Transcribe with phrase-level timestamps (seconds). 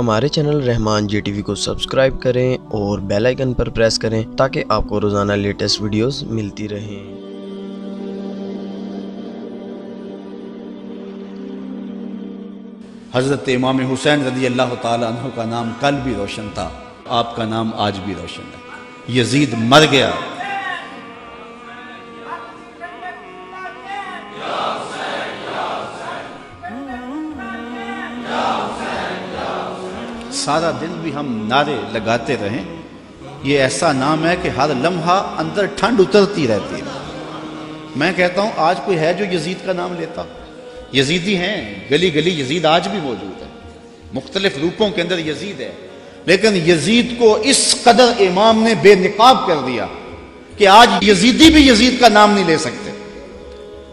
[0.00, 4.22] ہمارے چینل رحمان جی T V کو subscribe کریں اور بیل آئیکن پر پریس کریں
[4.36, 7.02] تاکہ آپ کو روزانہ لیٹسٹ ویڈیوز ملتی رہیں۔
[13.14, 16.68] حضرت امام حسین رضی اللہ تعالی عنہ کا نام کل بھی روشن تھا،
[17.08, 20.10] آپ کا نام آج بھی روشن ہے۔ یزید مر گیا۔
[30.44, 32.64] سارا دن بھی ہم نعرے لگاتے رہیں۔
[33.42, 37.00] یہ ایسا نام ہے کہ ہر لمحہ اندر ٹھنڈ اترتی رہتی ہے۔
[37.96, 40.22] میں کہتا ہوں، آج کوئی ہے جو یزید کا نام لیتا؟
[40.92, 43.46] یزیدی ہیں، گلی گلی یزید آج بھی موجود ہے
[44.12, 45.72] مختلف روپوں کے اندر یزید ہے۔
[46.26, 49.86] لیکن یزید کو اس قدر امام نے بے نقاب کر دیا
[50.56, 52.90] کہ آج یزیدی بھی یزید کا نام نہیں لے سکتے۔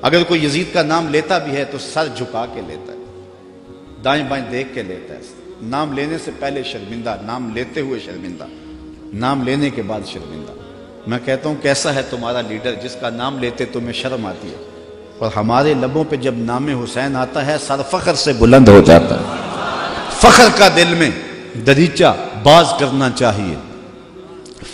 [0.02, 3.22] اگر کوئی یزید کا نام لیتا بھی ہے تو سر جھکا کے لیتا ہے،
[4.04, 8.46] دائیں بائیں دیکھ کے لیتا ہے۔ نام لینے سے پہلے شرمندہ، نام لیتے ہوئے شرمندہ،
[9.14, 10.52] نام لینے کے بعد شرمندہ۔
[11.08, 14.56] میں کہتا ہوں کیسا ہے تمہارا لیڈر جس کا نام لیتے تمہیں شرم آتی ہے؟
[15.18, 19.20] اور ہمارے لبوں پہ جب نام حسین آتا ہے، سر فخر سے بلند ہو جاتا
[19.20, 19.26] ہے۔
[20.10, 21.10] فخر کا دل میں
[21.66, 23.56] دریچہ باز کرنا چاہیے۔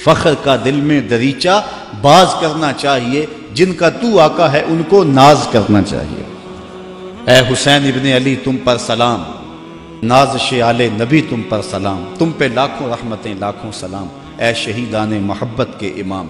[0.03, 1.63] فخر کا دل میں دریچہ
[2.01, 6.23] باز کرنا چاہیے۔ جن کا تو آقا ہے، ان کو ناز کرنا چاہیے۔
[7.27, 9.23] اے حسین ابن علی، تم پر سلام۔
[10.03, 15.67] ناز شیال نبی تم پر سلام۔ تم پہ لاکھوں رحمتیں، لاکھوں سلام۔ اے شہیدان محبت
[15.77, 16.27] کے امام۔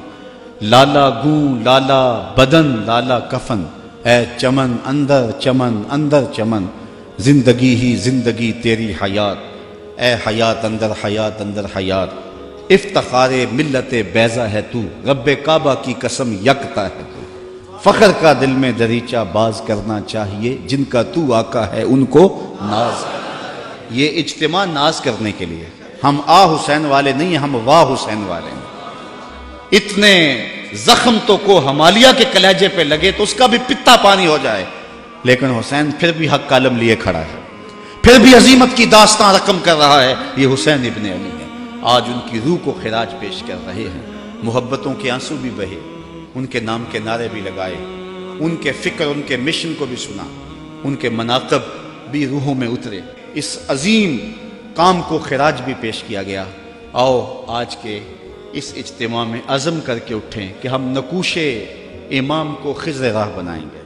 [0.61, 3.63] لالا گوں، لالا بدن، لالا کفن۔
[4.03, 6.65] اے چمن اندر چمن اندر، چمن۔
[7.17, 9.37] زندگی ہی زندگی تیری حیات۔
[9.99, 12.07] اے حیات اندر حیات اندر حیات۔
[12.69, 17.21] افتخار ملت بیزا ہے تو۔ رب کعبہ کی قسم یکتا ہے تو۔
[17.81, 22.55] فخر کا دل میں دریچہ باز کرنا چاہیے۔ جن کا تو آقا ہے ان کو
[22.61, 23.22] ناز۔
[23.91, 25.65] یہ اجتماع ناز کرنے کے لیے۔
[26.03, 28.63] ہم آ حسین والے نہیں ہم واہ حسین والے ہیں۔
[29.71, 34.27] اتنے زخم تو کو ہمالیہ کے کلیجے پہ لگے تو اس کا بھی پتا پانی
[34.27, 34.65] ہو جائے۔
[35.23, 37.41] لیکن حسین پھر بھی حق کالم لیے کھڑا ہے۔
[38.01, 41.47] پھر بھی عظیمت کی داستان رقم کر رہا ہے۔ یہ حسین ابن علی ہے
[41.81, 44.01] آج ان کی روح کو خراج پیش کر رہے ہیں۔
[44.43, 45.79] محبتوں کے آنسو بھی بہے۔
[46.35, 47.75] ان کے نام کے نعرے بھی لگائے۔
[48.39, 50.23] ان کے فکر، ان کے مشن کو بھی سنا۔
[50.83, 51.59] ان کے مناقب
[52.11, 52.99] بھی روحوں میں اترے۔
[53.33, 54.31] اس عظیم
[54.75, 56.45] کام کو خراج بھی پیش کیا گیا۔
[56.93, 57.99] آؤ آج کے
[58.53, 61.37] اس اجتماع میں عزم کر کے اٹھیں کہ ہم نقوش
[62.09, 63.81] امام کو خزر راہ بنائیں گے۔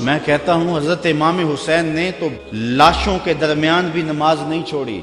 [0.00, 5.00] میں کہتا ہوں، حضرت امام حسین نے تو لاشوں کے درمیان بھی نماز نہیں چھوڑی۔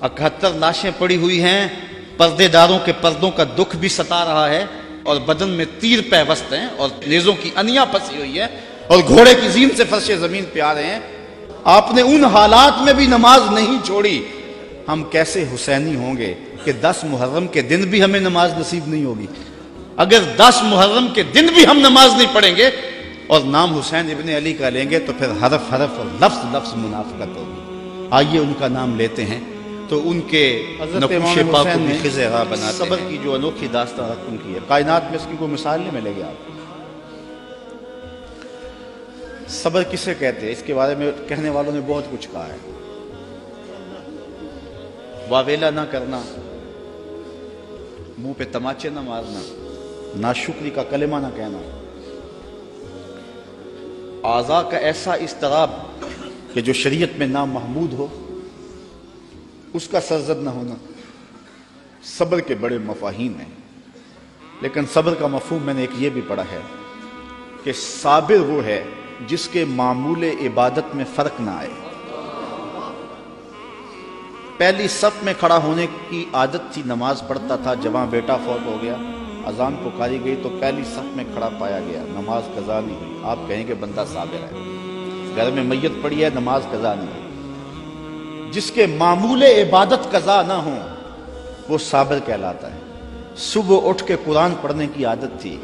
[0.00, 1.68] اکہتر لاشیں پڑی ہوئی ہیں،
[2.16, 4.64] پردے داروں کے پردوں کا دکھ بھی ستا رہا ہے
[5.02, 8.46] اور بدن میں تیر پیوست ہیں اور نیزوں کی انیاں پسی ہوئی ہے
[8.86, 11.17] اور گھوڑے کی زین سے فرش زمین پہ آ رہے ہیں۔
[11.70, 14.24] آپ نے ان حالات میں بھی نماز نہیں چھوڑی۔
[14.88, 16.34] ہم کیسے حسینی ہوں گے
[16.64, 19.26] کہ دس محرم کے دن بھی ہمیں نماز نصیب نہیں ہوگی۔
[19.96, 22.70] اگر دس محرم کے دن بھی ہم نماز نہیں پڑھیں گے
[23.26, 26.74] اور نام حسین ابن علی کا لیں گے تو پھر حرف حرف اور لفظ لفظ
[26.76, 29.40] منافقت ہوگی۔ آئیے ان کا نام لیتے ہیں۔
[29.88, 31.78] تو ان کے نقوش پاک کو
[32.72, 35.90] صبر کی جو انوکھی داستان رقم کی ہے۔ کائنات میں اس کی کوئی مثال نہیں
[35.92, 36.57] ملے گی آپ
[39.48, 42.56] صبر کسے کہتے ہیں؟ اس کے بارے میں کہنے والوں نے بہت کچھ کہا ہے۔
[45.28, 46.22] واویلا نہ کرنا،
[48.18, 49.40] منہ پہ تماچے نہ مارنا
[50.16, 51.58] نہ شکری کا کلمہ نہ کہنا۔
[54.22, 55.70] آزا کا ایسا استراب
[56.54, 58.06] کہ جو شریعت میں نام محمود ہو،
[59.74, 60.74] اس کا سرزد نہ ہونا۔
[62.04, 63.52] صبر کے بڑے مفاہین ہیں،
[64.60, 66.60] لیکن صبر کا مفہوم میں نے ایک یہ بھی پڑھا ہے
[67.64, 68.84] کہ صابر وہ ہے
[69.26, 71.68] جس کے معمول عبادت میں فرق نہ آئے۔
[74.56, 78.76] پہلی صف میں کھڑا ہونے کی عادت تھی، نماز پڑھتا تھا، جوان بیٹا فوت ہو
[78.82, 78.94] گیا،
[79.46, 83.38] اذان پکاری گئی تو پہلی صف میں کھڑا پایا گیا، نماز قضا نہیں ہوئی۔ آپ
[83.46, 84.50] کہیں گے بندہ صابر ہے۔
[85.36, 87.28] گھر میں میت پڑی ہے، نماز قضا نہیں ہوئی۔
[88.50, 90.78] جس کے معمول عبادت قضا نہ ہو،
[91.68, 92.78] وہ صابر کہلاتا ہے۔
[93.36, 95.56] صبح اٹھ کے قرآن پڑھنے کی عادت تھی،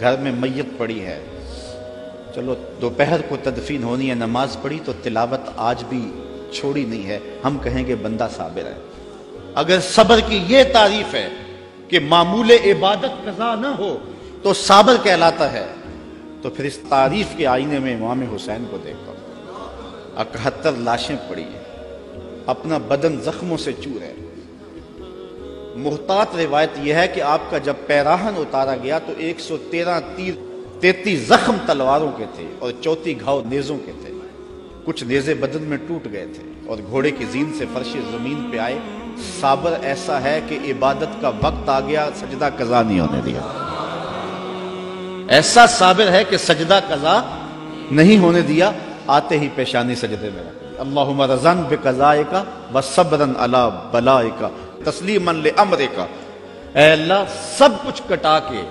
[0.00, 1.37] گھر میں میت پڑی ہے
[2.38, 6.10] چلو، دوپہر کو تدفین ہونی ہے، نماز پڑھی تو تلاوت آج بھی
[6.52, 8.74] چھوڑی نہیں ہے۔ ہم کہیں گے بندہ صابر ہے۔
[9.54, 11.28] اگر صبر کی یہ تعریف ہے
[11.88, 13.98] کہ معمول عبادت قضا نہ ہو
[14.42, 15.66] تو صابر کہلاتا ہے۔
[16.42, 19.12] تو پھر اس تعریف کے آئینے میں امام حسین کو دیکھو۔
[20.16, 21.62] اکہتر لاشیں پڑی ہیں۔
[22.46, 24.14] اپنا بدن زخموں سے چور ہے
[25.74, 30.00] محتاط روایت یہ ہے کہ آپ کا جب پیراہن اتارا گیا تو ایک سو تیرہ
[30.16, 30.47] تیر
[30.80, 34.12] تیتی زخم تلواروں کے تھے اور چوتھی گھاؤ نیزوں کے تھے۔
[34.84, 38.58] کچھ نیزے بدن میں ٹوٹ گئے تھے اور گھوڑے کی زین سے فرش زمین پہ
[38.58, 38.78] آئے۔
[39.40, 43.40] صابر ایسا ہے کہ عبادت کا وقت آ گیا، سجدہ قضا نہیں ہونے دیا۔
[45.28, 47.20] ایسا صابر ہے کہ سجدہ قضا
[47.90, 48.70] نہیں ہونے دیا،
[49.06, 52.44] آتے ہی پیشانی سجدے میں رکھ دی اللہم رضن بقضائے کا
[52.74, 54.48] و صبرن علی بلائے کا
[54.84, 56.06] تسلیمن لعمرے کا
[56.80, 57.24] اے اللہ،
[57.58, 58.62] سب کچھ کٹا کے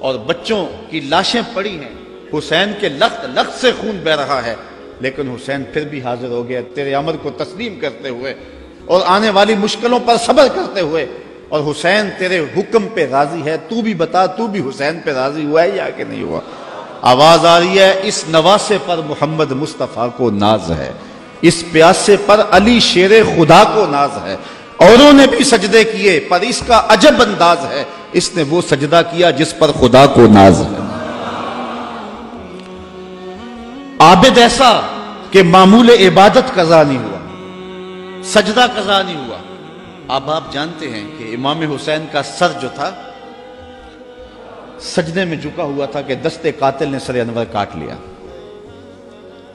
[0.00, 4.54] اور بچوں کی لاشیں پڑی ہیں۔ حسین کے لخت لخت سے خون بہ رہا ہے۔
[5.00, 8.34] لیکن حسین پھر بھی حاضر ہو گیا تیرے عمر کو تسلیم کرتے ہوئے
[8.84, 11.06] اور آنے والی مشکلوں پر صبر کرتے ہوئے۔
[11.48, 15.44] اور حسین تیرے حکم پہ راضی ہے۔ تو بھی بتا، تو بھی حسین پہ راضی
[15.44, 16.40] ہوا ہے یا کہ نہیں ہوا؟
[17.02, 20.92] آواز آ رہی ہے۔ اس نواسے پر محمد مصطفیٰ کو ناز ہے۔
[21.40, 24.36] اس پیاسے پر علی شیر خدا کو ناز ہے۔
[24.80, 29.02] اوروں نے بھی سجدے کیے، پر اس کا عجب انداز ہے۔ اس نے وہ سجدہ
[29.10, 30.76] کیا جس پر خدا کو ناز ہے۔
[33.98, 34.80] عابد ایسا
[35.30, 37.18] کہ معمول عبادت قضا نہیں ہوا۔
[38.24, 39.36] سجدہ قضا نہیں ہوا۔
[40.08, 42.90] اب آپ جانتے ہیں کہ امام حسین کا سر جو تھا،
[44.80, 47.94] سجدے میں جھکا ہوا تھا کہ دستے قاتل نے سر انور کاٹ لیا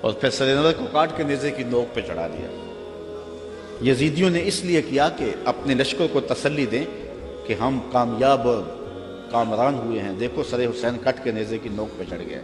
[0.01, 2.64] اور پھر سر انور کو کاٹ کے نیزے کی نوک پہ چڑھا دیا۔
[3.83, 6.83] یزیدیوں نے اس لیے کیا کہ اپنے لشکر کو تسلی دیں
[7.47, 8.47] کہ ہم کامیاب
[9.31, 12.41] کامران ہوئے ہیں۔ دیکھو سر حسین کٹ کے نیزے کی نوک پہ چڑھ گئے۔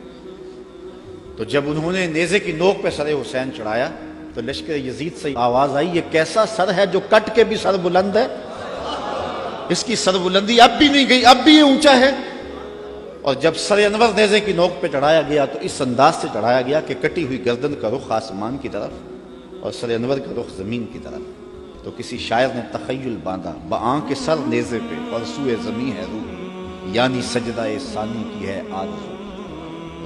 [1.37, 3.89] تو جب انہوں نے نیزے کی نوک پہ سر حسین چڑھایا،
[4.33, 7.77] تو لشکر یزید سے آواز آئی، یہ کیسا سر ہے جو کٹ کے بھی سر
[7.77, 8.27] بلند ہے؟
[9.69, 12.09] اس کی سر بلندی اب بھی نہیں گئی، اب بھی یہ اونچا ہے۔
[13.21, 16.61] اور جب سر انور نیزے کی نوک پہ چڑھایا گیا، تو اس انداز سے چڑھایا
[16.61, 19.10] گیا کہ کٹی ہوئی گردن کا رخ آسمان کی طرف
[19.61, 21.21] اور سر انور کا رخ زمین کی طرف۔
[21.83, 26.05] تو کسی شاعر نے تخیل باندھا بآں کے سر نیزے پہ اور سوئے زمین ہے
[26.11, 26.41] روح۔
[26.85, 29.15] یعنی سجدہ ثانی کی ہے آرزو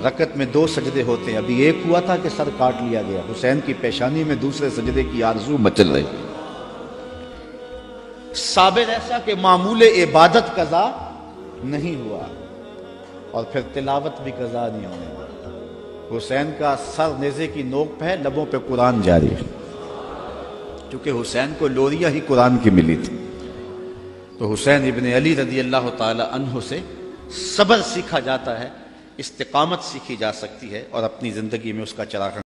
[0.07, 3.21] رکت میں دو سجدے ہوتے ہیں۔ ابھی ایک ہوا تھا کہ سر کاٹ لیا گیا۔
[3.31, 6.03] حسین کی پیشانی میں دوسرے سجدے کی آرزو مچل رہی۔
[8.35, 11.13] صابر ایسا کہ معمول عبادت قضا
[11.63, 12.25] نہیں ہوا۔
[13.31, 15.24] اور پھر تلاوت بھی قضا نہیں ہونے
[16.17, 19.39] حسین کا سر نیزے کی نوک پہ لبوں پہ قرآن جاری ہے۔
[20.89, 23.17] کیونکہ حسین کو لوریا ہی قرآن کی ملی تھی۔
[24.39, 26.79] تو حسین ابن علی رضی اللہ تعالی عنہ سے
[27.31, 28.69] صبر سیکھا جاتا ہے،
[29.17, 32.39] استقامت سیکھی جا سکتی ہے اور اپنی زندگی میں اس کا چراغ